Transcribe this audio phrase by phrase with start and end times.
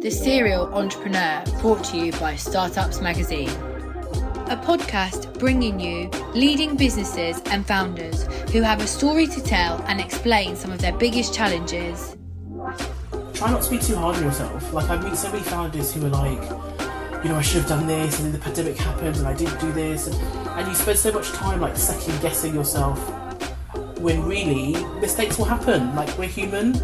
[0.00, 3.48] The Serial Entrepreneur, brought to you by Startups Magazine.
[4.46, 8.22] A podcast bringing you leading businesses and founders
[8.52, 12.16] who have a story to tell and explain some of their biggest challenges.
[13.34, 14.72] Try not to be too hard on yourself.
[14.72, 16.42] Like, I meet so many founders who are like,
[17.24, 19.60] you know, I should have done this, and then the pandemic happened, and I didn't
[19.60, 20.14] do this, and,
[20.50, 23.00] and you spend so much time like second guessing yourself
[23.98, 25.92] when really mistakes will happen.
[25.96, 26.74] Like, we're human,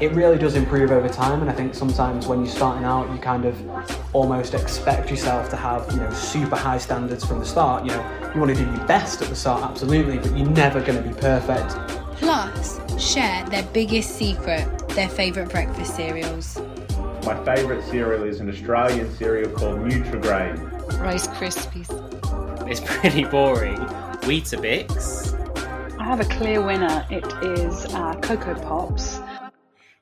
[0.00, 3.18] it really does improve over time and i think sometimes when you're starting out you
[3.18, 7.84] kind of almost expect yourself to have you know super high standards from the start
[7.84, 10.80] you know you want to do your best at the start absolutely but you're never
[10.80, 11.74] going to be perfect
[12.18, 16.58] Plus, share their biggest secret, their favourite breakfast cereals.
[17.24, 20.98] My favourite cereal is an Australian cereal called Nutrigrain.
[21.00, 21.90] Rice Krispies.
[22.70, 23.76] It's pretty boring.
[24.22, 25.34] Weetabix.
[26.00, 27.06] I have a clear winner.
[27.10, 29.18] It is uh, Cocoa Pops.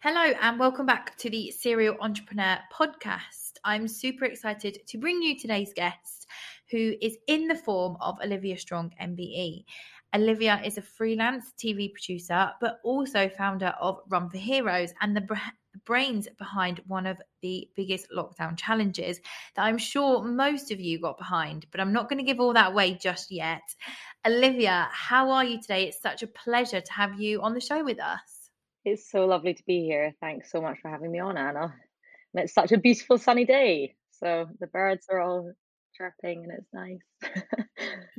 [0.06, 3.52] Hello, and welcome back to the Serial Entrepreneur podcast.
[3.64, 6.26] I'm super excited to bring you today's guest,
[6.70, 9.64] who is in the form of Olivia Strong, MBE.
[10.14, 15.22] Olivia is a freelance TV producer, but also founder of Run for Heroes and the
[15.22, 15.36] br-
[15.86, 19.22] brains behind one of the biggest lockdown challenges
[19.56, 22.52] that I'm sure most of you got behind, but I'm not going to give all
[22.52, 23.62] that away just yet.
[24.26, 25.88] Olivia, how are you today?
[25.88, 28.33] It's such a pleasure to have you on the show with us.
[28.84, 30.14] It's so lovely to be here.
[30.20, 31.74] Thanks so much for having me on, Anna.
[32.34, 33.96] And it's such a beautiful sunny day.
[34.10, 35.52] So the birds are all
[35.96, 37.32] chirping and it's nice.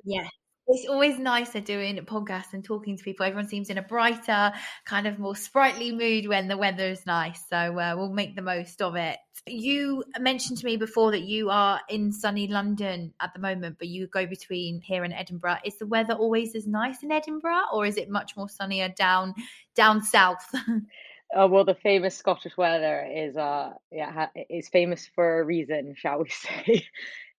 [0.05, 0.27] Yeah.
[0.67, 3.25] It's always nicer doing podcasts and talking to people.
[3.25, 4.51] Everyone seems in a brighter,
[4.85, 7.47] kind of more sprightly mood when the weather is nice.
[7.47, 9.17] So uh, we'll make the most of it.
[9.45, 13.89] You mentioned to me before that you are in sunny London at the moment, but
[13.89, 15.57] you go between here and Edinburgh.
[15.63, 19.35] Is the weather always as nice in Edinburgh, or is it much more sunnier down
[19.75, 20.53] down south?
[21.33, 26.19] Oh well, the famous Scottish weather is uh yeah is famous for a reason, shall
[26.23, 26.87] we say?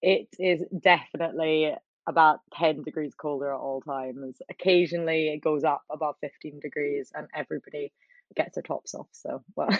[0.02, 1.74] It is definitely
[2.06, 4.36] about 10 degrees colder at all times.
[4.50, 7.92] Occasionally it goes up above 15 degrees and everybody
[8.34, 9.08] gets their tops off.
[9.12, 9.70] So well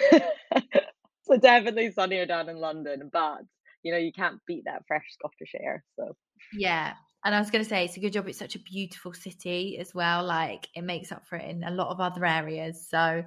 [1.23, 3.39] so definitely sunnier down in London, but
[3.83, 5.83] you know, you can't beat that fresh Scottish air.
[5.95, 6.15] So
[6.53, 6.93] Yeah.
[7.25, 8.27] And I was going to say, it's a good job.
[8.27, 10.23] It's such a beautiful city as well.
[10.23, 12.87] Like it makes up for it in a lot of other areas.
[12.87, 13.25] So,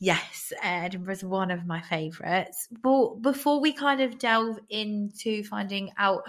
[0.00, 2.66] yes, Edinburgh's one of my favourites.
[2.82, 6.22] But before we kind of delve into finding out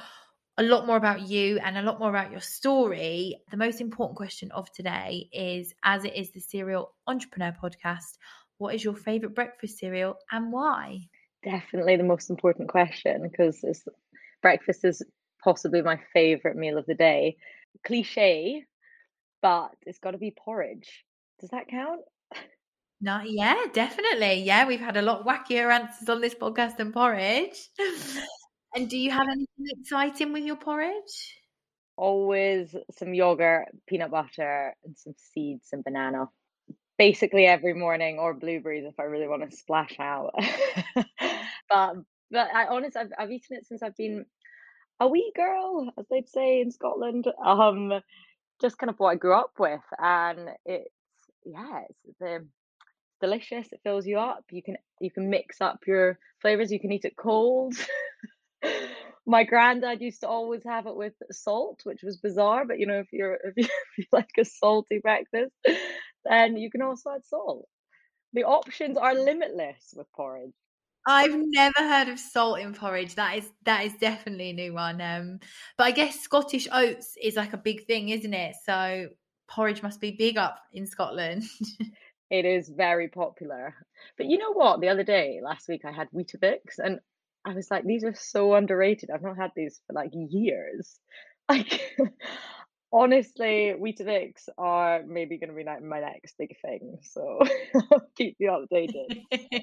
[0.57, 4.17] a lot more about you and a lot more about your story, the most important
[4.17, 8.17] question of today is as it is the Serial Entrepreneur podcast,
[8.57, 10.99] what is your favourite breakfast cereal and why?
[11.43, 13.83] definitely the most important question because it's
[14.41, 15.03] breakfast is
[15.43, 17.37] possibly my favorite meal of the day.
[17.85, 18.65] Cliche,
[19.41, 21.05] but it's got to be porridge.
[21.39, 22.01] Does that count?
[22.99, 24.43] No, yeah, definitely.
[24.43, 27.69] Yeah, we've had a lot wackier answers on this podcast than porridge.
[28.73, 31.35] And do you have anything exciting with your porridge?
[31.97, 36.29] Always some yogurt, peanut butter, and some seeds and banana.
[36.97, 40.33] Basically every morning, or blueberries if I really want to splash out.
[41.69, 41.95] but
[42.31, 44.25] but I honestly, I've, I've eaten it since I've been
[44.99, 47.25] a wee girl, as they'd say in Scotland.
[47.43, 47.91] Um,
[48.61, 50.93] just kind of what I grew up with, and it's
[51.43, 52.47] yeah, it's the
[53.19, 53.71] delicious.
[53.71, 54.45] It fills you up.
[54.51, 56.71] You can you can mix up your flavors.
[56.71, 57.73] You can eat it cold.
[59.25, 62.65] My granddad used to always have it with salt, which was bizarre.
[62.65, 65.53] But you know, if you're if you, if you like a salty breakfast,
[66.25, 67.67] then you can also add salt.
[68.33, 70.53] The options are limitless with porridge.
[71.05, 73.15] I've never heard of salt in porridge.
[73.15, 75.01] That is that is definitely a new one.
[75.01, 75.39] Um,
[75.77, 78.55] but I guess Scottish oats is like a big thing, isn't it?
[78.65, 79.09] So
[79.49, 81.43] porridge must be big up in Scotland.
[82.31, 83.75] It is very popular.
[84.17, 84.79] But you know what?
[84.79, 87.01] The other day, last week, I had Weetabix, and
[87.45, 89.09] I was like, these are so underrated.
[89.09, 90.99] I've not had these for like years.
[91.49, 91.81] Like,
[92.93, 96.97] honestly, Weetabix are maybe going to be like my next big thing.
[97.01, 97.39] So
[98.17, 99.21] keep you updated.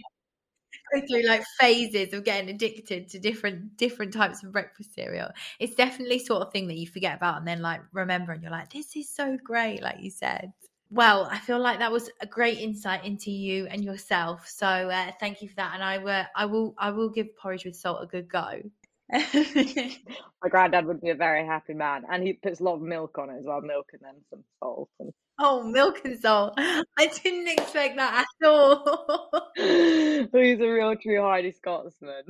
[0.94, 5.30] Go through like phases of getting addicted to different different types of breakfast cereal.
[5.58, 8.52] It's definitely sort of thing that you forget about and then like remember and you're
[8.52, 10.52] like, this is so great, like you said.
[10.90, 14.48] Well, I feel like that was a great insight into you and yourself.
[14.48, 15.72] So uh, thank you for that.
[15.74, 18.62] And I will, I will, I will give porridge with salt a good go.
[19.12, 23.16] My granddad would be a very happy man, and he puts a lot of milk
[23.18, 24.90] on it as well, milk and then some salt.
[25.00, 26.54] And oh, milk and salt!
[26.58, 29.50] I didn't expect that at all.
[29.56, 32.24] he's a real true hardy Scotsman.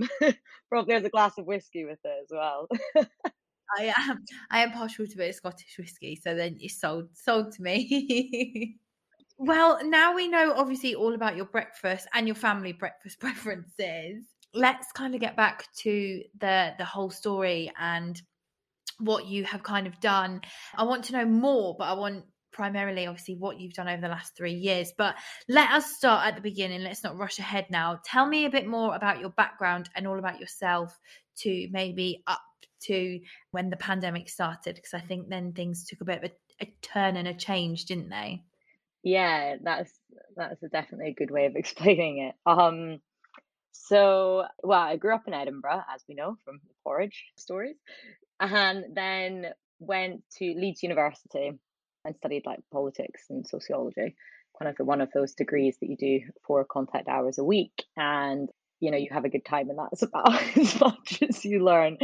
[0.68, 2.68] Probably has a glass of whiskey with it as well.
[3.78, 7.08] I am, I am partial to a bit of Scottish whiskey, so then it's sold,
[7.12, 8.76] sold to me.
[9.38, 14.24] well, now we know obviously all about your breakfast and your family breakfast preferences.
[14.54, 18.22] let's kind of get back to the the whole story and
[19.00, 20.40] what you have kind of done.
[20.74, 24.08] I want to know more, but I want primarily obviously what you've done over the
[24.08, 24.92] last three years.
[24.96, 25.14] But
[25.48, 26.82] let us start at the beginning.
[26.82, 28.00] Let's not rush ahead now.
[28.04, 30.98] Tell me a bit more about your background and all about yourself
[31.36, 32.40] to maybe up
[32.86, 33.20] to
[33.50, 36.74] when the pandemic started, because I think then things took a bit of a, a
[36.82, 38.42] turn and a change, didn't they?
[39.02, 39.92] Yeah, that's
[40.36, 42.34] that's a definitely a good way of explaining it.
[42.46, 43.00] Um,
[43.72, 47.76] so well, I grew up in Edinburgh, as we know from the porridge stories,
[48.40, 49.46] and then
[49.78, 51.52] went to Leeds University
[52.04, 54.16] and studied like politics and sociology,
[54.58, 58.48] kind of one of those degrees that you do four contact hours a week, and
[58.80, 61.98] you know you have a good time, and that's about as much as you learn.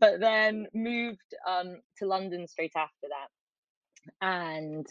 [0.00, 4.86] But then moved um, to London straight after that, and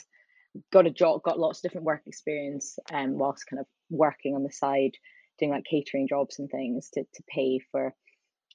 [0.72, 4.44] got a job, got lots of different work experience, um, whilst kind of working on
[4.44, 4.92] the side,
[5.40, 7.94] doing like catering jobs and things to to pay for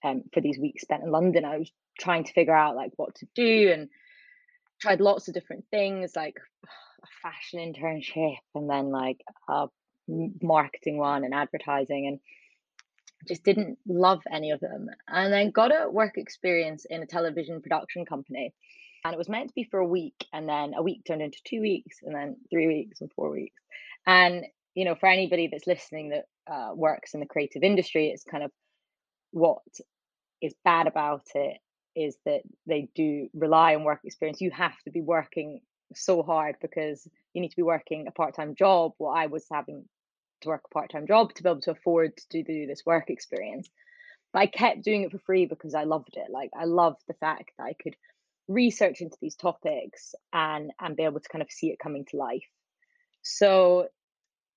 [0.04, 1.44] um for these weeks spent in London.
[1.44, 3.88] I was trying to figure out like what to do and
[4.80, 6.36] tried lots of different things like
[7.02, 9.66] a fashion internship and then like a
[10.42, 12.18] marketing one and advertising and
[13.26, 17.60] just didn't love any of them and then got a work experience in a television
[17.60, 18.52] production company
[19.04, 21.38] and it was meant to be for a week and then a week turned into
[21.44, 23.60] two weeks and then three weeks and four weeks
[24.06, 24.44] and
[24.74, 28.44] you know for anybody that's listening that uh, works in the creative industry it's kind
[28.44, 28.50] of
[29.32, 29.62] what
[30.40, 31.58] is bad about it
[31.98, 34.40] is that they do rely on work experience.
[34.40, 35.60] You have to be working
[35.94, 38.92] so hard because you need to be working a part time job.
[38.98, 39.84] What I was having
[40.40, 43.10] to work a part time job to be able to afford to do this work
[43.10, 43.68] experience.
[44.32, 46.30] But I kept doing it for free because I loved it.
[46.30, 47.96] Like I loved the fact that I could
[48.46, 52.16] research into these topics and and be able to kind of see it coming to
[52.16, 52.48] life.
[53.22, 53.88] So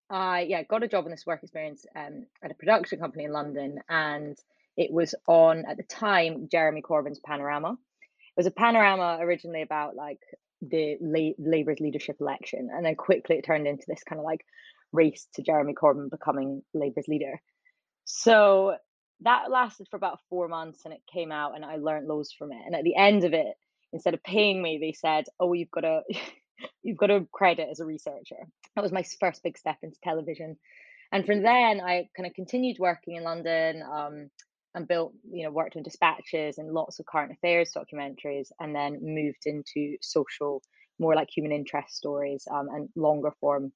[0.09, 3.31] I yeah got a job in this work experience um, at a production company in
[3.31, 4.37] London and
[4.77, 7.71] it was on at the time Jeremy Corbyn's Panorama.
[7.71, 10.19] It was a panorama originally about like
[10.61, 14.45] the La- Labour's leadership election, and then quickly it turned into this kind of like
[14.91, 17.41] race to Jeremy Corbyn becoming Labour's leader.
[18.05, 18.75] So
[19.21, 22.51] that lasted for about four months, and it came out, and I learned loads from
[22.51, 22.61] it.
[22.65, 23.55] And at the end of it,
[23.93, 26.01] instead of paying me, they said, "Oh, you've got to."
[26.83, 28.37] you've got a credit as a researcher.
[28.75, 30.57] That was my first big step into television.
[31.11, 33.81] And from then, I kind of continued working in London.
[33.81, 34.29] Um,
[34.73, 38.99] and built, you know, worked on dispatches and lots of current affairs documentaries, and then
[39.01, 40.61] moved into social,
[40.99, 43.71] more like human interest stories um, and longer form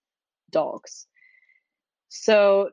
[0.51, 1.07] docs.
[2.09, 2.69] So,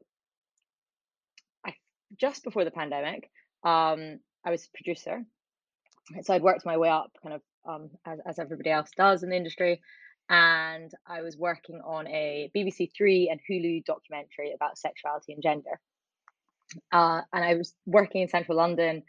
[1.66, 1.74] I
[2.20, 3.30] just before the pandemic,
[3.64, 5.22] um, I was a producer,
[6.22, 9.30] so I'd worked my way up, kind of um, as as everybody else does in
[9.30, 9.80] the industry,
[10.28, 15.80] and I was working on a BBC Three and Hulu documentary about sexuality and gender
[16.90, 19.02] uh, and I was working in central London.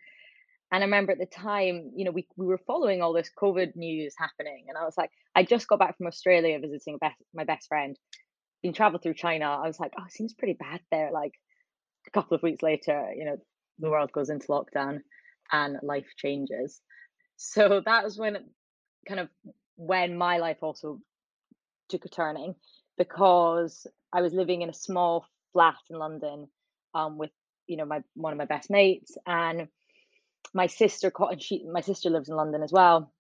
[0.72, 3.76] And I remember at the time, you know, we, we were following all this COVID
[3.76, 4.66] news happening.
[4.70, 7.98] And I was like, I just got back from Australia visiting best, my best friend,
[8.64, 9.46] been traveled through China.
[9.46, 11.12] I was like, oh, it seems pretty bad there.
[11.12, 11.34] Like
[12.08, 13.38] a couple of weeks later, you know,
[13.80, 15.00] the world goes into lockdown
[15.52, 16.82] and life changes.
[17.38, 18.38] So that was when,
[19.08, 19.30] kind of,
[19.76, 21.00] when my life also
[21.90, 22.56] took a turning
[22.98, 26.48] because I was living in a small flat in London
[26.96, 27.32] um, with
[27.68, 29.68] you know my one of my best mates and
[30.54, 33.14] my sister called and she my sister lives in london as well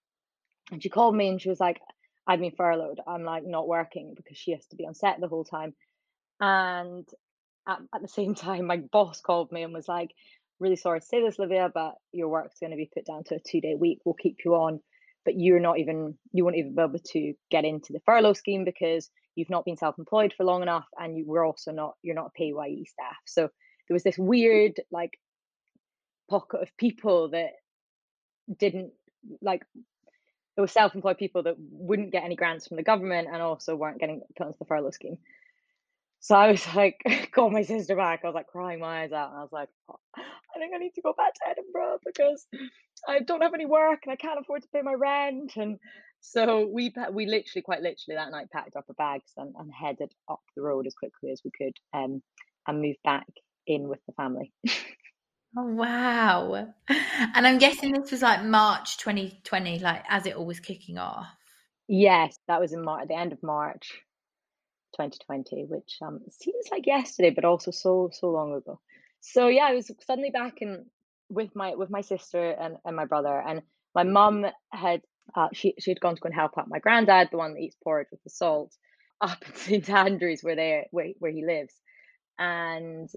[0.72, 1.80] and she called me and she was like
[2.28, 5.28] i've been furloughed i'm like not working because she has to be on set the
[5.28, 5.74] whole time.
[6.40, 7.08] And
[7.68, 10.12] at, at the same time my boss called me and was like
[10.60, 13.36] really sorry to say this livia but your work's going to be put down to
[13.36, 14.00] a two day week.
[14.06, 14.80] We'll keep you on
[15.26, 18.66] but you're not even you won't even be able to get into the furlough scheme
[18.66, 22.32] because you've not been self-employed for long enough and you were also not you're not
[22.36, 23.18] a PAYE staff.
[23.26, 23.50] So
[23.88, 25.18] there was this weird like
[26.30, 27.52] pocket of people that
[28.58, 28.92] didn't
[29.42, 29.64] like
[30.56, 34.00] there were self-employed people that wouldn't get any grants from the government and also weren't
[34.00, 35.18] getting put into the furlough scheme.
[36.20, 37.02] So I was like,
[37.34, 38.22] called my sister back.
[38.24, 40.78] I was like crying my eyes out, and I was like, oh, I think I
[40.78, 42.46] need to go back to Edinburgh because
[43.08, 45.54] I don't have any work and I can't afford to pay my rent.
[45.58, 45.80] And
[46.22, 50.14] so we we literally, quite literally, that night packed up our bags and, and headed
[50.30, 52.22] up the road as quickly as we could, um,
[52.68, 53.28] and moved back
[53.68, 54.54] in with the family.
[55.58, 56.68] oh wow!
[57.36, 61.28] And I'm guessing this was like March 2020, like as it all was kicking off.
[61.88, 63.92] Yes, that was in March, at the end of March
[64.96, 68.80] 2020, which um seems like yesterday, but also so so long ago.
[69.22, 70.86] So yeah, I was suddenly back in
[71.30, 73.62] with my with my sister and, and my brother, and
[73.96, 75.02] my mum had
[75.36, 77.62] uh, she she had gone to go and help out my granddad, the one that
[77.62, 78.74] eats porridge with the salt,
[79.22, 81.74] up in St Andrews where they where where he lives,
[82.40, 83.10] and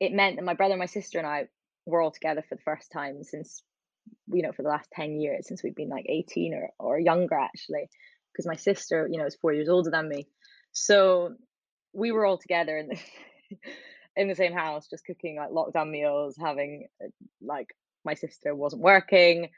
[0.00, 1.48] it meant that my brother, my sister, and I
[1.86, 3.62] were all together for the first time since
[4.32, 7.36] you know for the last 10 years since we've been like 18 or, or younger
[7.36, 7.88] actually
[8.32, 10.26] because my sister you know is four years older than me.
[10.72, 11.34] So
[11.92, 12.98] we were all together in the,
[14.16, 17.08] in the same house just cooking like lockdown meals having uh,
[17.42, 17.68] like
[18.04, 19.48] my sister wasn't working.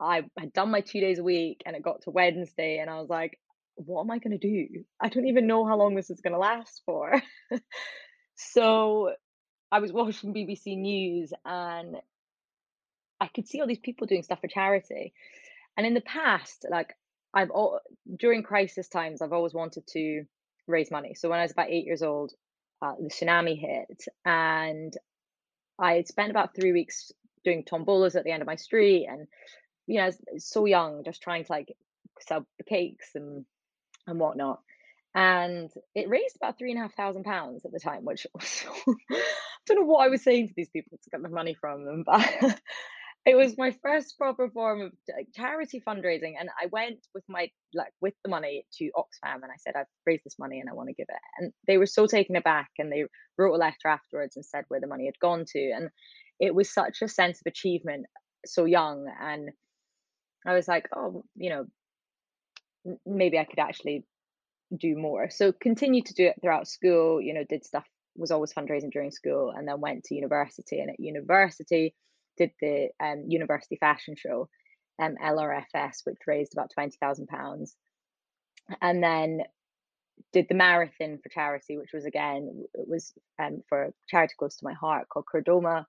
[0.00, 3.00] I had done my two days a week and it got to wednesday and i
[3.00, 3.38] was like
[3.76, 4.84] what am i going to do?
[5.00, 7.22] I don't even know how long this is going to last for.
[8.36, 9.12] So
[9.72, 11.96] i was watching bbc news and
[13.20, 15.12] I could see all these people doing stuff for charity.
[15.76, 16.94] And in the past, like
[17.34, 17.80] I've all
[18.18, 20.24] during crisis times, I've always wanted to
[20.66, 21.14] raise money.
[21.14, 22.32] So when I was about eight years old,
[22.82, 24.92] uh, the tsunami hit, and
[25.78, 27.12] I had spent about three weeks
[27.44, 29.26] doing tombolas at the end of my street, and
[29.86, 31.76] you know, so young, just trying to like
[32.20, 33.44] sell cakes and
[34.06, 34.60] and whatnot.
[35.16, 38.94] And it raised about three and a half thousand pounds at the time, which I
[39.66, 42.04] don't know what I was saying to these people to get the money from them,
[42.06, 42.60] but
[43.26, 44.92] it was my first proper form of
[45.34, 49.56] charity fundraising and i went with my like with the money to oxfam and i
[49.58, 52.06] said i've raised this money and i want to give it and they were so
[52.06, 53.04] taken aback and they
[53.36, 55.90] wrote a letter afterwards and said where the money had gone to and
[56.38, 58.06] it was such a sense of achievement
[58.46, 59.50] so young and
[60.46, 61.66] i was like oh you know
[63.04, 64.04] maybe i could actually
[64.76, 67.84] do more so continued to do it throughout school you know did stuff
[68.16, 71.94] was always fundraising during school and then went to university and at university
[72.36, 74.48] did the um, university fashion show,
[75.00, 77.76] um, LRFS, which raised about twenty thousand pounds,
[78.80, 79.40] and then
[80.32, 84.64] did the marathon for charity, which was again it was um, for charity close to
[84.64, 85.84] my heart called Chordoma,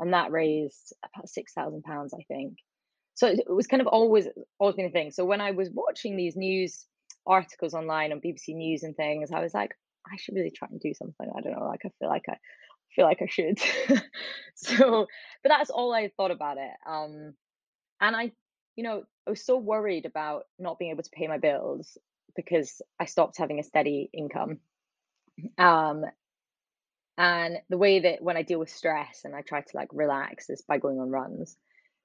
[0.00, 2.58] and that raised about six thousand pounds, I think.
[3.14, 5.10] So it was kind of always always been a thing.
[5.10, 6.86] So when I was watching these news
[7.28, 9.74] articles online on BBC News and things, I was like,
[10.10, 11.30] I should really try and do something.
[11.36, 12.38] I don't know, like I feel like I
[12.94, 13.58] feel like I should.
[14.54, 15.06] so,
[15.42, 16.72] but that's all I thought about it.
[16.88, 17.34] Um,
[18.00, 18.32] and I,
[18.76, 21.98] you know, I was so worried about not being able to pay my bills
[22.34, 24.58] because I stopped having a steady income.
[25.58, 26.04] Um,
[27.16, 30.48] and the way that when I deal with stress and I try to like relax
[30.48, 31.56] is by going on runs.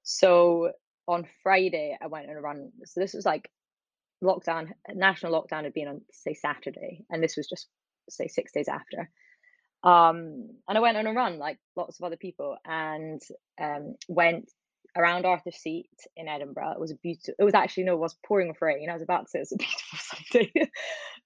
[0.01, 0.71] So
[1.07, 2.71] on Friday, I went on a run.
[2.85, 3.49] So this was like
[4.23, 7.05] lockdown, national lockdown had been on, say, Saturday.
[7.09, 7.67] And this was just,
[8.09, 9.09] say, six days after.
[9.83, 13.21] Um, and I went on a run like lots of other people and
[13.61, 14.49] um, went
[14.95, 16.71] around Arthur's Seat in Edinburgh.
[16.71, 18.89] It was a beautiful, it was actually, no, it was pouring with rain.
[18.89, 20.71] I was about to say it was a beautiful Sunday,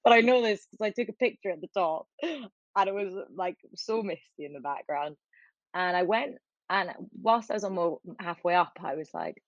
[0.04, 2.50] but I know this because I took a picture at the top and
[2.88, 5.18] it was like so misty in the background.
[5.74, 6.38] And I went
[6.70, 6.90] and
[7.22, 9.42] whilst I was almost halfway up, I was like,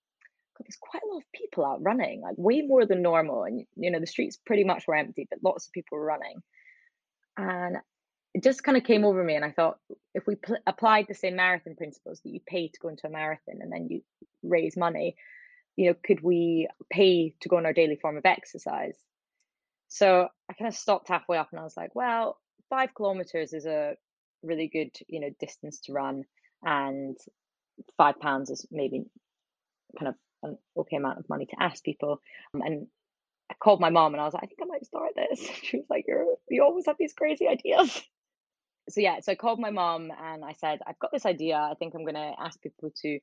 [0.59, 3.43] there's quite a lot of people out running, like way more than normal.
[3.43, 6.41] And, you know, the streets pretty much were empty, but lots of people were running.
[7.37, 7.77] And
[8.33, 9.77] it just kind of came over me and i thought
[10.13, 13.09] if we pl- applied the same marathon principles that you pay to go into a
[13.09, 14.01] marathon and then you
[14.43, 15.15] raise money
[15.75, 18.95] you know could we pay to go on our daily form of exercise
[19.87, 22.37] so i kind of stopped halfway up and i was like well
[22.69, 23.95] five kilometers is a
[24.43, 26.23] really good you know distance to run
[26.63, 27.17] and
[27.97, 29.05] five pounds is maybe
[29.97, 32.21] kind of an okay amount of money to ask people
[32.53, 32.87] um, and
[33.51, 35.39] I called my mom and I was like, I think I might start this.
[35.63, 38.01] She was like, You're you always have these crazy ideas
[38.89, 41.55] so yeah, so I called my mom and I said, I've got this idea.
[41.57, 43.19] I think I'm going to ask people to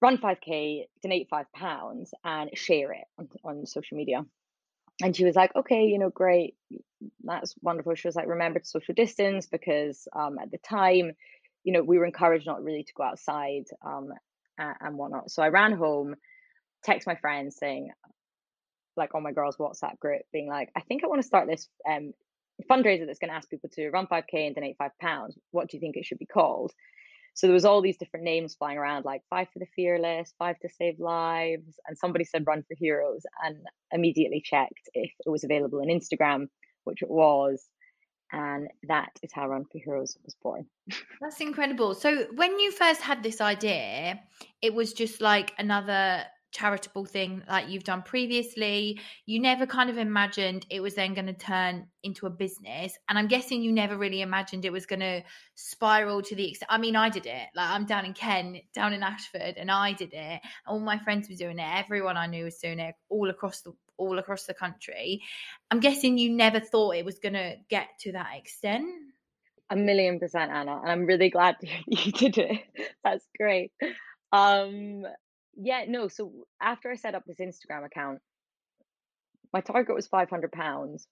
[0.00, 4.24] run 5K, donate five pounds, and share it on, on social media.
[5.02, 6.54] And she was like, okay, you know, great.
[7.22, 7.94] That's wonderful.
[7.94, 11.12] She was like, remember to social distance because um, at the time,
[11.64, 14.10] you know, we were encouraged not really to go outside um,
[14.58, 15.30] and, and whatnot.
[15.30, 16.14] So I ran home,
[16.84, 17.90] text my friends saying,
[18.96, 21.68] like on my girls' WhatsApp group, being like, I think I want to start this
[21.88, 22.12] um,
[22.70, 25.36] fundraiser that's going to ask people to run 5k and donate five pounds.
[25.50, 26.72] What do you think it should be called?
[27.36, 30.58] So there was all these different names flying around like five for the fearless five
[30.60, 33.58] to save lives and somebody said run for heroes and
[33.92, 36.46] immediately checked if it was available on instagram
[36.84, 37.62] which it was
[38.32, 40.66] and that is how run for heroes was born
[41.20, 44.18] that's incredible so when you first had this idea
[44.62, 46.24] it was just like another
[46.56, 48.98] charitable thing like you've done previously.
[49.26, 52.96] You never kind of imagined it was then going to turn into a business.
[53.08, 55.22] And I'm guessing you never really imagined it was going to
[55.54, 56.72] spiral to the extent.
[56.72, 57.48] I mean, I did it.
[57.54, 60.40] Like I'm down in Ken, down in Ashford, and I did it.
[60.66, 61.78] All my friends were doing it.
[61.84, 65.22] Everyone I knew was doing it all across the all across the country.
[65.70, 68.86] I'm guessing you never thought it was going to get to that extent.
[69.70, 71.56] A million percent, Anna, and I'm really glad
[71.88, 72.62] you did it.
[73.02, 73.72] That's great.
[74.32, 75.02] Um,
[75.56, 76.08] yeah, no.
[76.08, 78.20] So after I set up this Instagram account,
[79.52, 81.06] my target was five hundred pounds.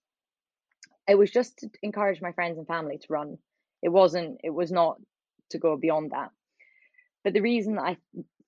[1.08, 3.38] It was just to encourage my friends and family to run.
[3.82, 4.38] It wasn't.
[4.44, 4.96] It was not
[5.50, 6.30] to go beyond that.
[7.24, 7.96] But the reason I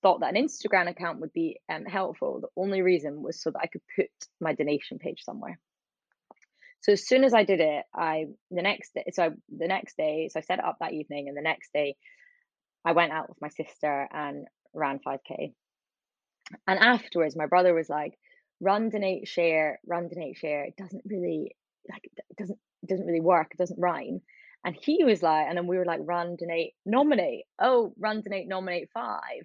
[0.03, 3.61] thought that an Instagram account would be um, helpful, the only reason was so that
[3.63, 4.11] I could put
[4.41, 5.59] my donation page somewhere.
[6.83, 9.97] So as soon as I did it, I the next day, so I, the next
[9.97, 11.97] day, so I set it up that evening, and the next day,
[12.85, 15.53] I went out with my sister and ran 5k.
[16.69, 18.17] And afterwards, my brother was like,
[18.61, 21.57] "Run, donate, share, run, donate, share." It doesn't really
[21.91, 23.49] like it doesn't it doesn't really work.
[23.51, 24.21] It doesn't rhyme.
[24.65, 28.47] And he was like, and then we were like, "Run, donate, nominate." Oh, run, donate,
[28.47, 29.43] nominate five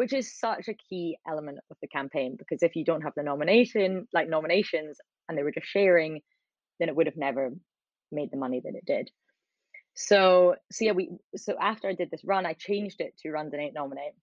[0.00, 3.22] which is such a key element of the campaign because if you don't have the
[3.22, 4.96] nomination like nominations
[5.28, 6.20] and they were just sharing
[6.78, 7.50] then it would have never
[8.10, 9.10] made the money that it did.
[9.92, 13.50] So so yeah we so after i did this run i changed it to run
[13.50, 14.14] donate nominate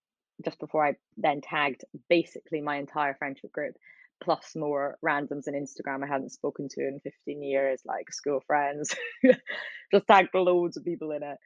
[0.44, 3.76] just before i then tagged basically my entire friendship group
[4.24, 8.96] plus more randoms on instagram i hadn't spoken to in 15 years like school friends.
[9.94, 11.38] Just tagged loads of people in it.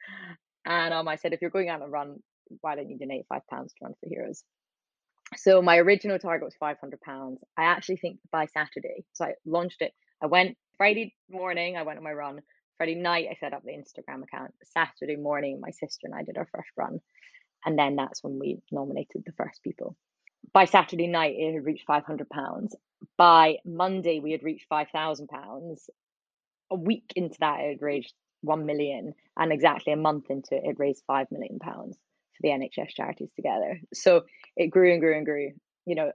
[0.64, 2.22] And um, i said if you're going out and run
[2.60, 4.44] why don't you donate five pounds to Run for Heroes?
[5.36, 7.40] So my original target was five hundred pounds.
[7.56, 9.92] I actually think by Saturday, so I launched it.
[10.22, 11.76] I went Friday morning.
[11.76, 12.42] I went on my run.
[12.76, 14.52] Friday night, I set up the Instagram account.
[14.64, 17.00] Saturday morning, my sister and I did our first run,
[17.64, 19.96] and then that's when we nominated the first people.
[20.52, 22.74] By Saturday night, it had reached five hundred pounds.
[23.16, 25.88] By Monday, we had reached five thousand pounds.
[26.70, 30.62] A week into that, it had raised one million, and exactly a month into it,
[30.64, 31.96] it raised five million pounds
[32.42, 33.80] the NHS charities together.
[33.94, 34.22] So
[34.56, 35.52] it grew and grew and grew.
[35.86, 36.12] You know,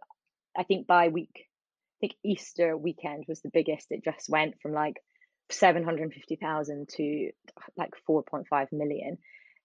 [0.57, 3.87] I think by week, I think Easter weekend was the biggest.
[3.89, 4.97] It just went from like
[5.49, 7.29] 750,000 to
[7.77, 9.17] like 4.5 million.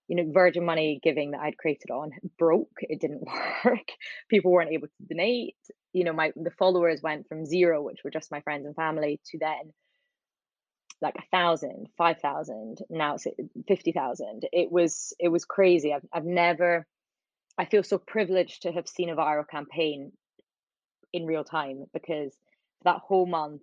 [0.09, 2.77] You know, Virgin Money giving that I'd created on broke.
[2.81, 3.23] It didn't
[3.65, 3.89] work.
[4.29, 5.57] People weren't able to donate.
[5.93, 9.21] You know, my the followers went from zero, which were just my friends and family,
[9.31, 9.73] to then
[11.03, 13.31] like a thousand, five thousand, now it's uh,
[13.69, 14.47] fifty thousand.
[14.53, 15.93] It was it was crazy.
[15.93, 16.87] I've I've never
[17.59, 20.13] I feel so privileged to have seen a viral campaign
[21.13, 22.33] in real time because
[22.85, 23.63] that whole month,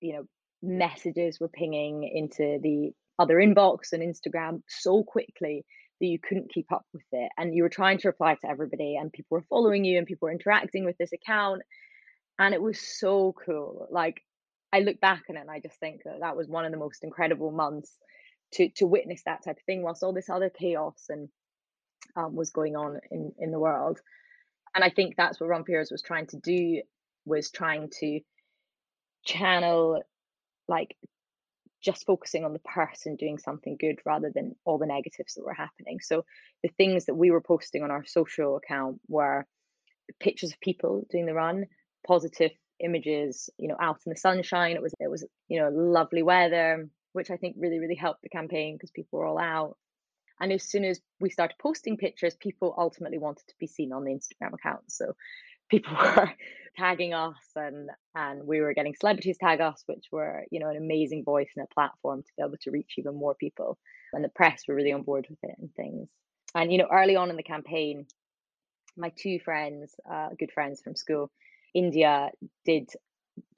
[0.00, 0.26] you know,
[0.62, 5.64] messages were pinging into the other inbox and Instagram so quickly
[6.00, 7.30] that you couldn't keep up with it.
[7.36, 10.26] And you were trying to reply to everybody, and people were following you and people
[10.26, 11.62] were interacting with this account.
[12.38, 13.88] And it was so cool.
[13.90, 14.22] Like,
[14.76, 16.78] I look back on it and I just think that that was one of the
[16.78, 17.96] most incredible months
[18.52, 21.28] to to witness that type of thing whilst all this other chaos and
[22.14, 23.98] um, was going on in in the world.
[24.74, 26.82] And I think that's what ron Heroes was trying to do
[27.24, 28.20] was trying to
[29.24, 30.02] channel
[30.68, 30.94] like
[31.82, 35.54] just focusing on the person doing something good rather than all the negatives that were
[35.54, 36.00] happening.
[36.02, 36.24] So
[36.62, 39.46] the things that we were posting on our social account were
[40.20, 41.66] pictures of people doing the run,
[42.06, 44.76] positive images, you know, out in the sunshine.
[44.76, 48.28] It was it was you know lovely weather, which I think really really helped the
[48.28, 49.76] campaign because people were all out.
[50.40, 54.04] And as soon as we started posting pictures, people ultimately wanted to be seen on
[54.04, 54.82] the Instagram account.
[54.88, 55.14] So
[55.70, 56.30] people were
[56.76, 60.76] tagging us and and we were getting celebrities tag us, which were, you know, an
[60.76, 63.78] amazing voice and a platform to be able to reach even more people.
[64.12, 66.08] And the press were really on board with it and things.
[66.54, 68.06] And you know, early on in the campaign,
[68.96, 71.30] my two friends, uh, good friends from school,
[71.76, 72.30] India
[72.64, 72.88] did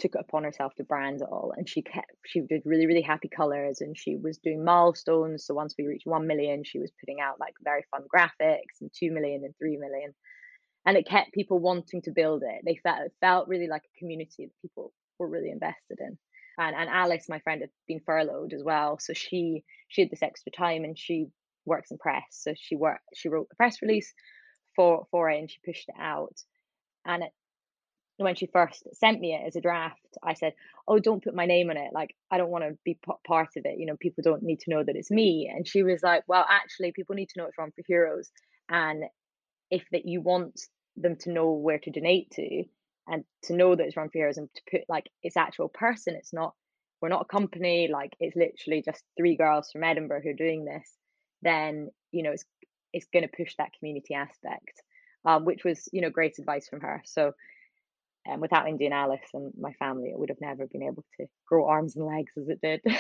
[0.01, 3.01] took it upon herself to brand it all and she kept she did really really
[3.01, 5.47] happy colors and she was doing milestones.
[5.47, 8.91] So once we reached 1 million she was putting out like very fun graphics and
[8.93, 10.15] 2 million and 3 million.
[10.85, 12.63] And it kept people wanting to build it.
[12.65, 16.19] They felt it felt really like a community that people were really invested in.
[16.59, 18.99] And and Alice my friend had been furloughed as well.
[18.99, 21.29] So she she had this extra time and she
[21.67, 22.25] works in press.
[22.31, 24.13] So she worked she wrote the press release
[24.75, 26.37] for for it and she pushed it out.
[27.07, 27.33] And it
[28.19, 30.55] when she first sent me it as a draft, I said,
[30.87, 31.93] "Oh, don't put my name on it.
[31.93, 33.79] Like, I don't want to be p- part of it.
[33.79, 36.45] You know, people don't need to know that it's me." And she was like, "Well,
[36.49, 38.31] actually, people need to know it's Run for Heroes,
[38.69, 39.05] and
[39.71, 40.61] if that you want
[40.97, 42.65] them to know where to donate to,
[43.07, 46.15] and to know that it's Run for Heroes, and to put like its actual person.
[46.17, 46.55] It's not.
[47.01, 47.89] We're not a company.
[47.93, 50.93] Like, it's literally just three girls from Edinburgh who are doing this.
[51.43, 52.45] Then you know, it's
[52.93, 54.83] it's going to push that community aspect."
[55.25, 57.03] Um, which was, you know, great advice from her.
[57.05, 57.33] So
[58.29, 61.27] and without India and Alice and my family, it would have never been able to
[61.47, 62.81] grow arms and legs as it did.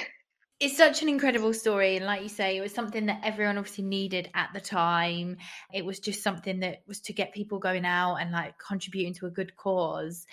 [0.60, 3.84] it's such an incredible story and like you say it was something that everyone obviously
[3.84, 5.36] needed at the time.
[5.72, 9.26] It was just something that was to get people going out and like contributing to
[9.26, 10.26] a good cause.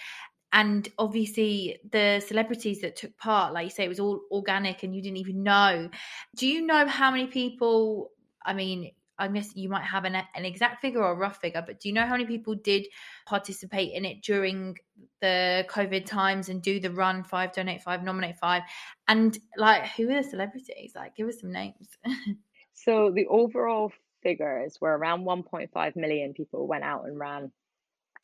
[0.51, 4.95] And obviously the celebrities that took part like you say it was all organic and
[4.95, 5.89] you didn't even know.
[6.35, 8.11] Do you know how many people
[8.47, 11.63] i mean I guess you might have an, an exact figure or a rough figure,
[11.65, 12.87] but do you know how many people did
[13.25, 14.77] participate in it during
[15.21, 18.63] the COVID times and do the run five, donate five, nominate five?
[19.07, 20.93] And like, who are the celebrities?
[20.95, 21.87] Like, give us some names.
[22.73, 27.51] so the overall figures were around 1.5 million people went out and ran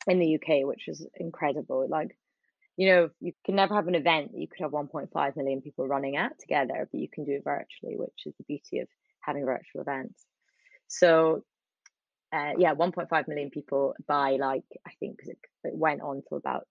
[0.06, 1.86] in the UK, which was incredible.
[1.88, 2.16] Like,
[2.76, 5.86] you know, you can never have an event that you could have 1.5 million people
[5.86, 8.88] running at together, but you can do it virtually, which is the beauty of
[9.20, 10.24] having virtual events.
[10.92, 11.42] So,
[12.34, 16.66] uh, yeah, 1.5 million people by like, I think it, it went on till about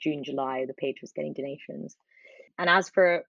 [0.00, 1.94] June, July, the page was getting donations.
[2.58, 3.24] And as for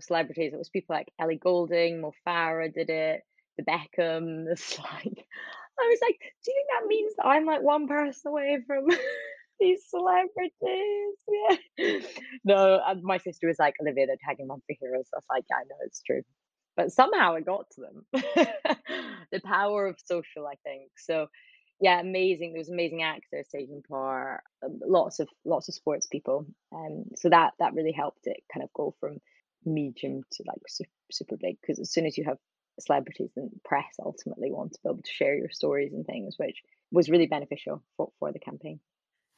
[0.00, 3.22] celebrities, it was people like Ellie Goulding, Mo Farah did it,
[3.56, 4.78] the Beckhams.
[4.78, 5.26] Like,
[5.80, 8.86] I was like, do you think that means that I'm like one person away from
[9.60, 10.50] these celebrities?
[11.78, 12.00] Yeah.
[12.44, 15.06] No, my sister was like, Olivia, they're tagging Run for Heroes.
[15.14, 16.22] I was like, yeah, I know it's true.
[16.78, 18.06] But somehow it got to them.
[19.32, 20.92] the power of social, I think.
[20.96, 21.26] So
[21.80, 22.52] yeah, amazing.
[22.52, 26.46] There was amazing actors taking part, um, lots of lots of sports people.
[26.72, 29.18] Um, so that that really helped it kind of go from
[29.64, 32.38] medium to like super, super big because as soon as you have
[32.78, 36.62] celebrities and press ultimately want to be able to share your stories and things, which
[36.92, 38.78] was really beneficial for, for the campaign.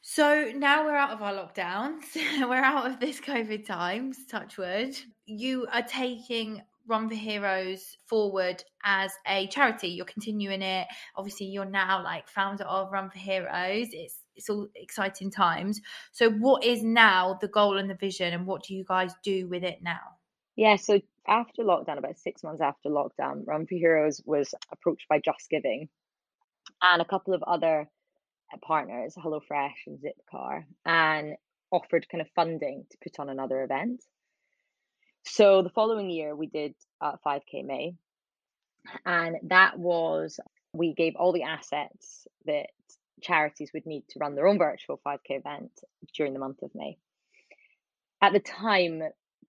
[0.03, 2.03] So now we're out of our lockdowns,
[2.39, 4.95] we're out of this COVID times, touch wood.
[5.25, 9.87] You are taking Run for Heroes forward as a charity.
[9.87, 10.87] You're continuing it.
[11.15, 13.87] Obviously, you're now like founder of Run for Heroes.
[13.91, 15.79] It's it's all exciting times.
[16.11, 19.47] So, what is now the goal and the vision, and what do you guys do
[19.47, 20.01] with it now?
[20.57, 25.19] Yeah, so after lockdown, about six months after lockdown, Run for Heroes was approached by
[25.23, 25.87] Just Giving
[26.81, 27.87] and a couple of other
[28.53, 31.35] uh, partners, HelloFresh and Zipcar, and
[31.71, 34.03] offered kind of funding to put on another event.
[35.23, 37.95] So the following year, we did uh, 5K May,
[39.05, 40.39] and that was
[40.73, 42.67] we gave all the assets that
[43.21, 45.71] charities would need to run their own virtual 5K event
[46.15, 46.97] during the month of May.
[48.21, 49.03] At the time,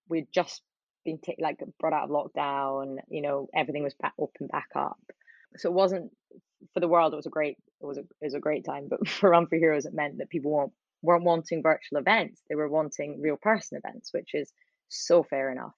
[0.09, 0.63] we'd just
[1.05, 2.97] been t- like brought out of lockdown.
[3.09, 5.01] You know, everything was back open back up,
[5.57, 6.11] so it wasn't
[6.75, 7.13] for the world.
[7.13, 9.47] It was a great it was a it was a great time, but for Run
[9.47, 12.43] for Heroes, it meant that people weren't weren't wanting virtual events.
[12.49, 14.53] They were wanting real person events, which is
[14.93, 15.73] so fair enough.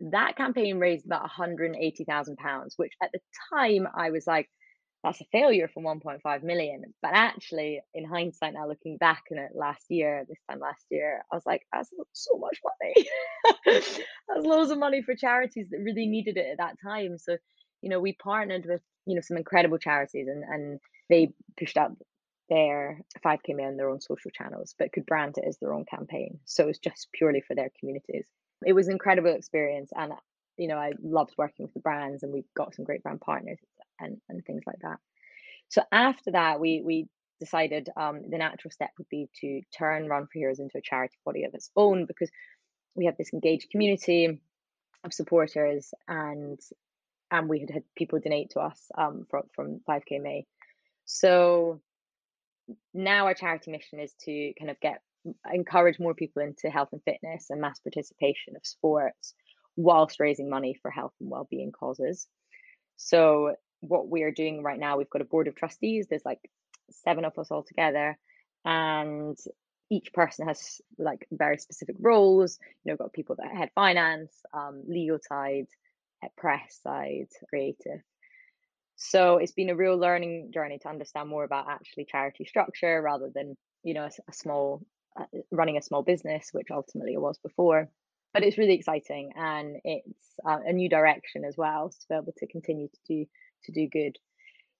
[0.00, 3.20] That campaign raised about 180,000 pounds, which at the
[3.52, 4.48] time I was like,
[5.04, 6.82] that's a failure from 1.5 million.
[7.02, 11.22] But actually, in hindsight, now looking back in it last year, this time last year,
[11.32, 13.08] I was like, that's so much money.
[13.66, 17.16] that's loads of money for charities that really needed it at that time.
[17.18, 17.36] So,
[17.80, 21.92] you know, we partnered with, you know, some incredible charities and, and they pushed out
[22.48, 25.84] their 5K May on their own social channels, but could brand it as their own
[25.84, 26.40] campaign.
[26.44, 28.26] So it's just purely for their communities.
[28.66, 29.90] It was an incredible experience.
[29.94, 30.12] And,
[30.56, 33.58] you know, I loved working with the brands and we got some great brand partners
[34.00, 34.98] and, and things like that.
[35.68, 37.08] So after that, we we
[37.40, 41.16] decided um, the natural step would be to turn Run for Heroes into a charity
[41.24, 42.30] body of its own because
[42.94, 44.40] we have this engaged community
[45.04, 46.58] of supporters and
[47.30, 50.46] and we had had people donate to us um, from from 5k May.
[51.04, 51.80] So
[52.92, 55.02] now our charity mission is to kind of get
[55.52, 59.34] encourage more people into health and fitness and mass participation of sports
[59.76, 62.26] whilst raising money for health and well-being causes.
[62.96, 66.06] So what we are doing right now, we've got a board of trustees.
[66.08, 66.40] There's like
[66.90, 68.18] seven of us all together,
[68.64, 69.38] and
[69.90, 72.58] each person has like very specific roles.
[72.84, 75.66] You know, got people that head finance, um, legal side,
[76.36, 78.00] press side, creative.
[78.96, 83.30] So it's been a real learning journey to understand more about actually charity structure rather
[83.32, 84.82] than you know a, a small
[85.50, 87.88] running a small business, which ultimately it was before.
[88.34, 92.34] But it's really exciting and it's uh, a new direction as well to be able
[92.36, 93.26] to continue to do
[93.64, 94.18] to do good.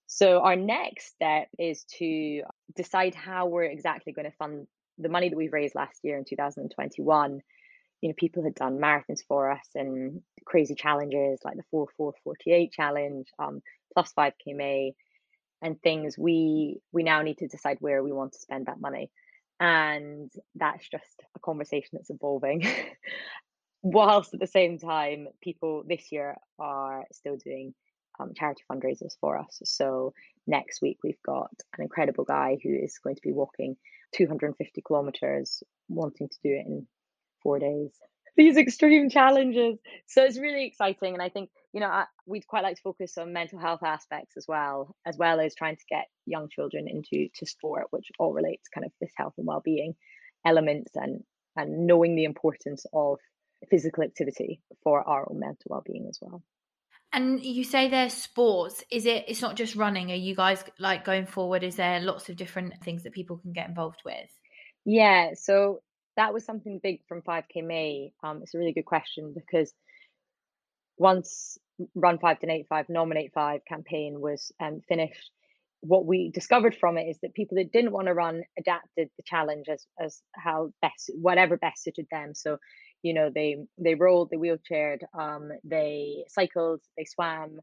[0.05, 2.43] So our next step is to
[2.75, 6.25] decide how we're exactly going to fund the money that we've raised last year in
[6.25, 7.41] 2021.
[8.01, 13.27] You know, people had done marathons for us and crazy challenges like the 4448 challenge,
[13.37, 13.61] um,
[13.93, 14.93] plus 5k May
[15.61, 16.17] and things.
[16.17, 19.11] We we now need to decide where we want to spend that money.
[19.59, 22.65] And that's just a conversation that's evolving.
[23.81, 27.73] Whilst at the same time, people this year are still doing
[28.19, 29.61] um, charity fundraisers for us.
[29.63, 30.13] So
[30.47, 33.75] next week we've got an incredible guy who is going to be walking
[34.15, 36.87] 250 kilometers, wanting to do it in
[37.41, 37.91] four days.
[38.39, 39.77] These extreme challenges.
[40.07, 43.17] So it's really exciting, and I think you know I, we'd quite like to focus
[43.17, 47.27] on mental health aspects as well, as well as trying to get young children into
[47.35, 49.93] to sport, which all relates kind of this health and well-being
[50.45, 51.21] elements and
[51.57, 53.17] and knowing the importance of
[53.69, 56.41] physical activity for our own mental well-being as well.
[57.11, 58.85] And you say there's sports.
[58.89, 59.25] Is it?
[59.27, 60.11] It's not just running.
[60.11, 61.63] Are you guys like going forward?
[61.65, 64.29] Is there lots of different things that people can get involved with?
[64.85, 65.31] Yeah.
[65.33, 65.81] So
[66.19, 68.11] that was something big from 5K May.
[68.21, 69.73] Um, it's a really good question because
[70.97, 71.57] once
[71.95, 75.31] Run Five Donate Five, Nominate Five campaign was um, finished,
[75.79, 79.23] what we discovered from it is that people that didn't want to run adapted the
[79.25, 82.35] challenge as as how best whatever best suited them.
[82.35, 82.57] So,
[83.01, 87.61] you know, they they rolled, they wheelchaired, um, they cycled, they swam,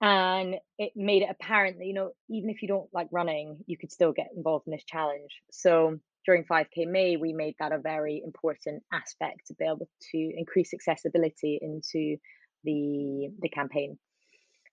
[0.00, 3.78] and it made it apparent that you know even if you don't like running, you
[3.78, 5.30] could still get involved in this challenge.
[5.52, 10.32] So during 5k May, we made that a very important aspect to be able to
[10.36, 12.16] increase accessibility into
[12.64, 13.98] the the campaign.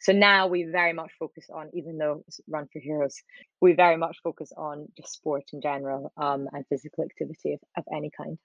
[0.02, 3.22] So now we very much focus on, even though it's Run for Heroes,
[3.60, 7.84] we very much focus on just sport in general um, and physical activity of, of
[7.94, 8.38] any kind.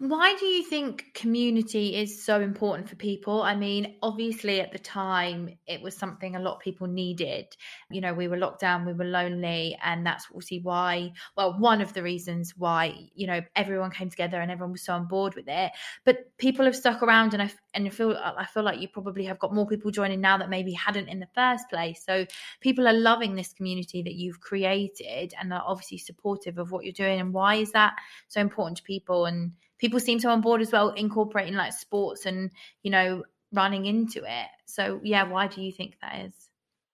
[0.00, 3.42] Why do you think community is so important for people?
[3.42, 7.46] I mean, obviously, at the time, it was something a lot of people needed.
[7.90, 11.80] You know, we were locked down, we were lonely, and that's obviously why, well, one
[11.80, 15.34] of the reasons why, you know, everyone came together and everyone was so on board
[15.34, 15.72] with it.
[16.04, 19.24] But people have stuck around, and I and I feel I feel like you probably
[19.24, 22.04] have got more people joining now that maybe hadn't in the first place.
[22.04, 22.24] So
[22.60, 26.92] people are loving this community that you've created and are obviously supportive of what you're
[26.92, 27.18] doing.
[27.20, 27.94] And why is that
[28.28, 29.26] so important to people?
[29.26, 32.50] And people seem so on board as well, incorporating like sports and
[32.82, 34.48] you know running into it.
[34.66, 36.34] So yeah, why do you think that is?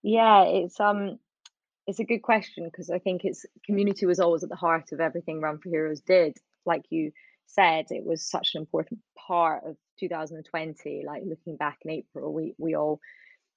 [0.02, 1.18] Yeah, it's um
[1.86, 5.00] it's a good question because I think it's community was always at the heart of
[5.00, 6.36] everything Run for Heroes did.
[6.64, 7.12] Like you
[7.46, 11.02] said, it was such an important part of 2020.
[11.06, 13.00] Like looking back in April, we we all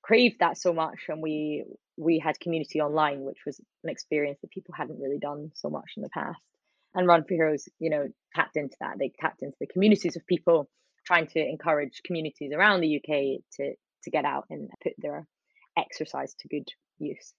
[0.02, 1.66] craved that so much, and we
[1.98, 5.92] we had community online, which was an experience that people hadn't really done so much
[5.96, 6.40] in the past
[6.96, 8.98] and Run for Heroes, you know, tapped into that.
[9.00, 10.70] They tapped into the communities of people
[11.06, 13.74] trying to encourage communities around the UK to
[14.04, 15.26] to get out and put their
[15.78, 16.68] exercise to good
[17.00, 17.34] use.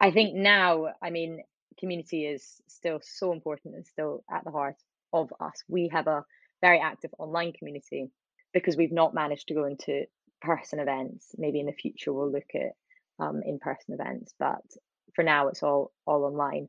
[0.00, 1.40] I think now, I mean,
[1.78, 4.76] community is still so important and still at the heart
[5.12, 5.62] of us.
[5.68, 6.24] We have a
[6.60, 8.10] very active online community
[8.52, 10.04] because we've not managed to go into
[10.40, 11.34] person events.
[11.36, 12.72] Maybe in the future we'll look at
[13.18, 14.62] um, in-person events, but
[15.14, 16.68] for now it's all all online.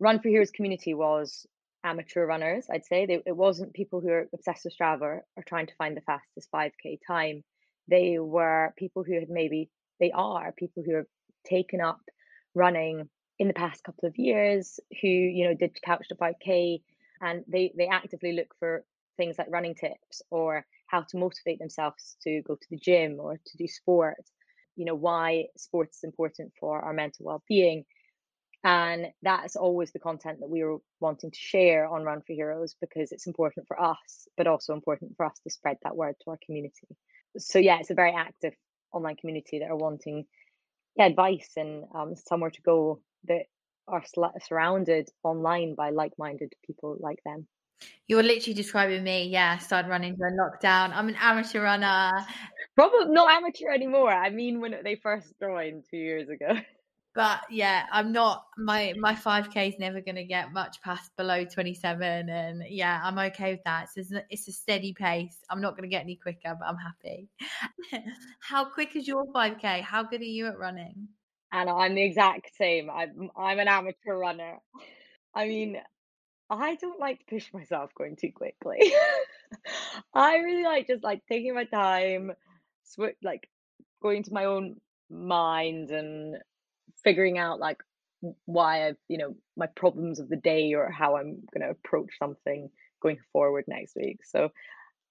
[0.00, 1.46] Run for Heroes community was
[1.84, 3.06] amateur runners, I'd say.
[3.06, 6.48] They, it wasn't people who are obsessed with Strava or trying to find the fastest
[6.52, 7.44] 5K time.
[7.88, 9.70] They were people who had maybe,
[10.00, 11.06] they are people who have
[11.46, 12.00] taken up
[12.54, 16.80] running in the past couple of years, who, you know, did couch to 5K
[17.20, 18.84] and they, they actively look for
[19.16, 23.38] things like running tips or how to motivate themselves to go to the gym or
[23.44, 24.16] to do sport.
[24.76, 27.84] You know, why sports is important for our mental well being
[28.64, 32.74] and that's always the content that we were wanting to share on Run for Heroes
[32.80, 36.30] because it's important for us, but also important for us to spread that word to
[36.30, 36.88] our community.
[37.36, 38.54] So, yeah, it's a very active
[38.90, 40.24] online community that are wanting
[40.96, 43.42] yeah, advice and um, somewhere to go that
[43.86, 44.02] are
[44.42, 47.46] surrounded online by like minded people like them.
[48.06, 49.28] You're literally describing me.
[49.28, 50.92] Yeah, I started running during lockdown.
[50.94, 52.12] I'm an amateur runner.
[52.76, 54.10] Probably not amateur anymore.
[54.10, 56.54] I mean, when they first joined two years ago.
[57.14, 61.44] but yeah i'm not my my 5k is never going to get much past below
[61.44, 63.88] 27 and yeah i'm okay with that.
[63.96, 65.38] It's, it's a steady pace.
[65.48, 67.28] I'm not going to get any quicker but i'm happy.
[68.40, 71.08] How quick is your 5k how good are you at running?
[71.52, 72.90] And i'm the exact same.
[72.90, 74.58] I'm i'm an amateur runner.
[75.34, 75.80] I mean
[76.50, 78.92] i don't like to push myself going too quickly.
[80.14, 82.32] I really like just like taking my time
[82.82, 83.48] sw- like
[84.02, 84.76] going to my own
[85.10, 86.36] mind and
[87.04, 87.78] figuring out like
[88.46, 92.10] why I've, you know, my problems of the day or how I'm going to approach
[92.18, 92.70] something
[93.02, 94.20] going forward next week.
[94.24, 94.50] So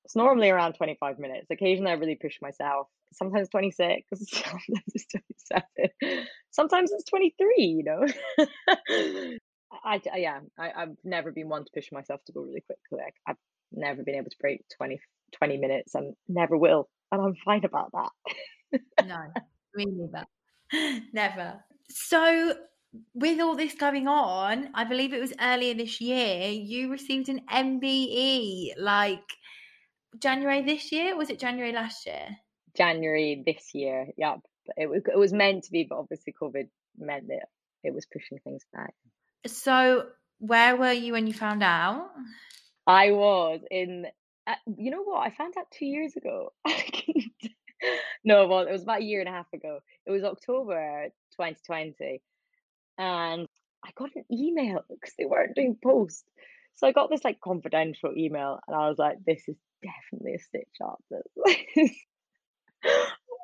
[0.06, 1.47] it's normally around 25 minutes.
[1.51, 2.88] Occasionally I really push myself.
[3.13, 5.06] Sometimes 26, sometimes it's
[5.51, 8.06] 27, sometimes it's 23, you know.
[9.86, 13.06] I, I, yeah, I, I've never been one to push myself to go really quickly.
[13.06, 13.38] I, I've
[13.71, 14.99] never been able to break 20,
[15.34, 16.89] 20 minutes and never will.
[17.12, 18.82] And I'm fine about that.
[19.06, 19.19] no,
[19.75, 20.25] me neither.
[21.13, 21.63] Never.
[21.89, 22.55] So,
[23.13, 27.41] with all this going on, I believe it was earlier this year, you received an
[27.51, 29.23] MBE like
[30.19, 31.17] January this year.
[31.17, 32.37] Was it January last year?
[32.75, 34.07] January this year.
[34.17, 34.39] Yep.
[34.77, 37.47] It was it was meant to be, but obviously COVID meant that
[37.83, 38.93] it was pushing things back.
[39.45, 40.05] So,
[40.39, 42.09] where were you when you found out?
[42.87, 44.07] I was in.
[44.45, 45.25] Uh, you know what?
[45.25, 46.51] I found out two years ago.
[48.25, 49.79] no, well, it was about a year and a half ago.
[50.05, 52.21] It was October 2020.
[52.97, 53.47] And
[53.85, 56.23] I got an email because they weren't doing post.
[56.75, 60.39] So I got this like confidential email and I was like, this is definitely a
[60.39, 61.03] stitch up.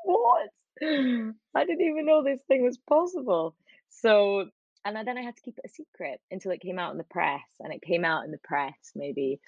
[0.03, 0.49] what?
[0.81, 3.55] I didn't even know this thing was possible.
[3.89, 4.45] So,
[4.83, 7.03] and then I had to keep it a secret until it came out in the
[7.03, 7.41] press.
[7.59, 9.39] And it came out in the press maybe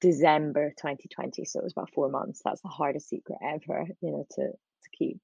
[0.00, 1.44] December 2020.
[1.44, 2.40] So it was about four months.
[2.44, 5.20] That's the hardest secret ever, you know, to, to keep.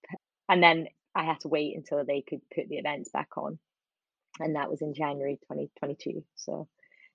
[0.49, 3.59] And then I had to wait until they could put the events back on.
[4.41, 6.25] And that was in January 2022.
[6.37, 6.69] So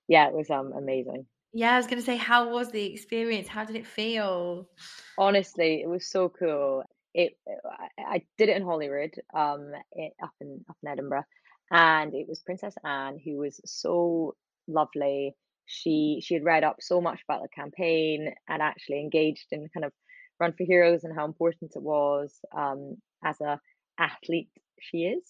[0.08, 1.26] yeah, it was um amazing.
[1.52, 3.46] Yeah, I was going to say, how was the experience?
[3.46, 4.68] How did it feel?
[5.16, 6.82] Honestly, it was so cool.
[7.14, 11.24] It I, I did it in Holyrood, um, it, up in up in Edinburgh,
[11.70, 14.34] and it was Princess Anne who was so
[14.66, 15.34] lovely.
[15.66, 19.84] She she had read up so much about the campaign and actually engaged in kind
[19.84, 19.92] of
[20.40, 23.60] Run for Heroes and how important it was um, as a
[23.98, 24.48] athlete
[24.80, 25.22] she is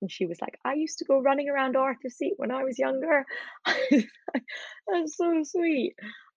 [0.00, 2.78] and she was like i used to go running around arthur seat when i was
[2.78, 3.24] younger
[3.64, 5.94] that's so sweet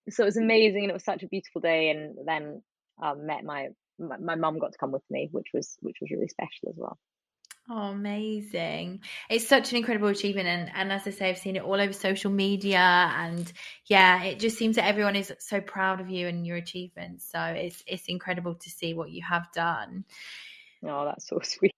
[0.09, 2.61] so it was amazing and it was such a beautiful day and then
[3.01, 6.27] um, met my my mum got to come with me which was which was really
[6.27, 6.97] special as well
[7.71, 9.01] Oh, amazing.
[9.29, 10.47] It's such an incredible achievement.
[10.47, 12.79] And, and as I say, I've seen it all over social media.
[12.79, 13.51] And
[13.85, 17.29] yeah, it just seems that everyone is so proud of you and your achievements.
[17.31, 20.03] So it's, it's incredible to see what you have done.
[20.85, 21.73] Oh, that's so sweet.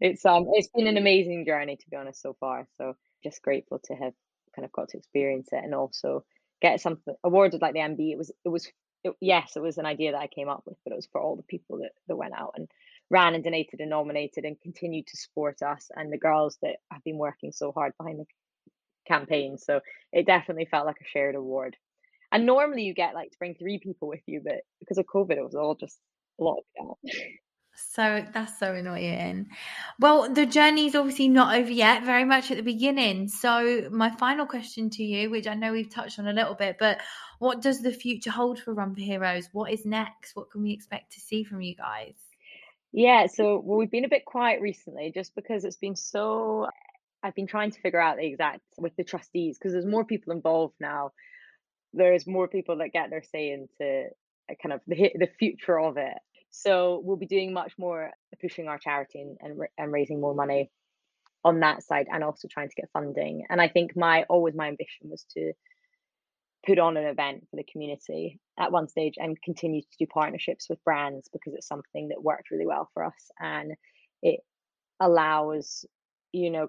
[0.00, 2.66] It's um it's been an amazing journey to be honest so far.
[2.76, 4.12] So just grateful to have
[4.54, 6.24] kind of got to experience it and also
[6.60, 8.12] get something awarded like the MBE.
[8.12, 8.68] It was it was
[9.04, 11.20] it, yes, it was an idea that I came up with, but it was for
[11.20, 12.68] all the people that, that went out and
[13.10, 17.04] ran and donated and nominated and continued to support us and the girls that have
[17.04, 18.24] been working so hard behind the
[19.06, 19.58] campaign.
[19.58, 19.80] So
[20.12, 21.76] it definitely felt like a shared award.
[22.32, 25.36] And normally you get like to bring three people with you, but because of COVID,
[25.36, 25.98] it was all just
[26.38, 26.94] locked down.
[27.76, 29.48] So that's so annoying.
[29.98, 33.28] Well, the journey is obviously not over yet, very much at the beginning.
[33.28, 36.76] So, my final question to you, which I know we've touched on a little bit,
[36.78, 36.98] but
[37.38, 39.48] what does the future hold for Run for Heroes?
[39.52, 40.34] What is next?
[40.34, 42.14] What can we expect to see from you guys?
[42.92, 46.68] Yeah, so well, we've been a bit quiet recently just because it's been so.
[47.22, 50.32] I've been trying to figure out the exact with the trustees because there's more people
[50.32, 51.12] involved now.
[51.92, 54.06] There's more people that get their say into
[54.50, 56.16] uh, kind of the the future of it.
[56.56, 60.34] So we'll be doing much more uh, pushing our charity and, and, and raising more
[60.34, 60.70] money
[61.44, 63.44] on that side and also trying to get funding.
[63.50, 65.52] And I think my always my ambition was to
[66.66, 70.66] put on an event for the community at one stage and continue to do partnerships
[70.68, 73.74] with brands because it's something that worked really well for us and
[74.22, 74.40] it
[74.98, 75.84] allows
[76.32, 76.68] you know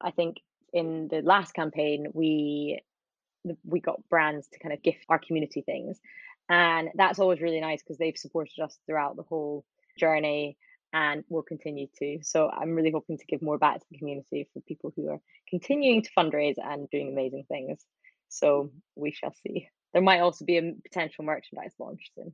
[0.00, 0.36] i think
[0.72, 2.80] in the last campaign we
[3.64, 5.98] we got brands to kind of gift our community things
[6.48, 9.64] and that's always really nice because they've supported us throughout the whole
[9.98, 10.56] journey
[10.92, 14.48] and will continue to so i'm really hoping to give more back to the community
[14.52, 17.84] for people who are continuing to fundraise and doing amazing things
[18.30, 19.68] so we shall see.
[19.92, 22.32] There might also be a potential merchandise launch soon.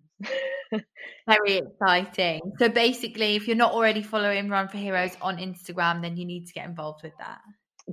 [1.26, 2.52] Very exciting.
[2.58, 6.46] So basically, if you're not already following Run for Heroes on Instagram, then you need
[6.46, 7.40] to get involved with that.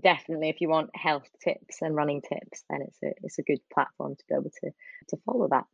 [0.01, 3.59] Definitely, if you want health tips and running tips, then it's a it's a good
[3.71, 4.71] platform to be able to
[5.09, 5.65] to follow that.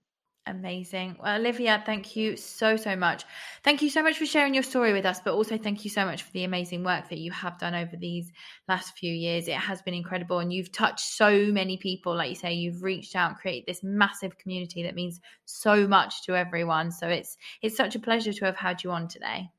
[0.49, 1.15] Amazing.
[1.21, 3.23] Well, Olivia, thank you so, so much.
[3.63, 6.05] Thank you so much for sharing your story with us, but also thank you so
[6.05, 8.31] much for the amazing work that you have done over these
[8.67, 9.47] last few years.
[9.47, 12.15] It has been incredible, and you've touched so many people.
[12.15, 16.23] Like you say, you've reached out and created this massive community that means so much
[16.23, 16.91] to everyone.
[16.91, 19.49] So it's it's such a pleasure to have had you on today.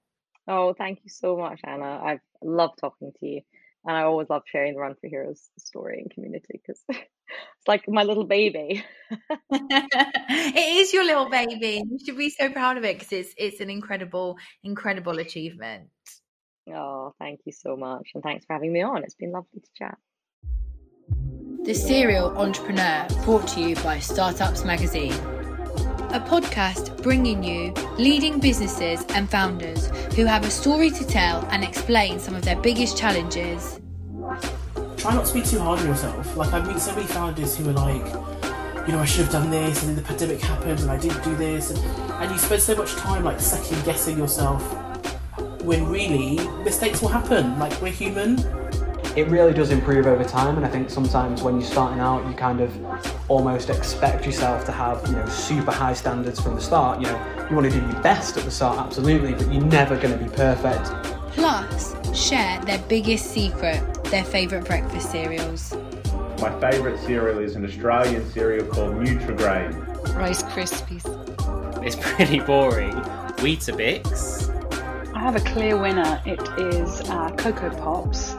[0.48, 2.00] Oh, thank you so much, Anna.
[2.02, 3.42] I've loved talking to you
[3.84, 7.88] and I always love sharing the Run for Heroes story and community because it's like
[7.88, 8.84] my little baby.
[9.50, 11.82] it is your little baby.
[11.88, 15.88] You should be so proud of it because it's it's an incredible, incredible achievement.
[16.72, 19.02] Oh, thank you so much, and thanks for having me on.
[19.02, 19.98] It's been lovely to chat.
[21.64, 25.14] The Serial Entrepreneur, brought to you by Startups Magazine
[26.12, 31.62] a podcast bringing you leading businesses and founders who have a story to tell and
[31.62, 33.80] explain some of their biggest challenges.
[34.96, 36.36] Try not to be too hard on yourself.
[36.36, 38.04] Like, I've met so many founders who are like,
[38.88, 41.22] you know, I should have done this, and then the pandemic happened, and I didn't
[41.22, 41.78] do this, and,
[42.14, 44.62] and you spend so much time like second guessing yourself
[45.62, 47.56] when really mistakes will happen.
[47.58, 48.36] Like, we're human
[49.16, 52.34] it really does improve over time and i think sometimes when you're starting out you
[52.34, 57.00] kind of almost expect yourself to have you know super high standards from the start.
[57.00, 59.96] You know you want to do your best at the start absolutely but you're never
[59.96, 60.86] going to be perfect.
[61.32, 65.74] Plus share their biggest secret their favourite breakfast cereals.
[66.40, 69.86] My favourite cereal is an australian cereal called nutrigrain.
[70.16, 71.04] Rice krispies.
[71.84, 72.92] It's pretty boring.
[73.42, 74.50] Weetabix
[75.14, 76.22] I have a clear winner.
[76.24, 78.34] It is uh, Cocoa Pops